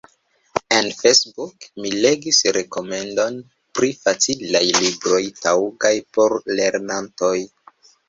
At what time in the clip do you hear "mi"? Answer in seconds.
1.83-1.91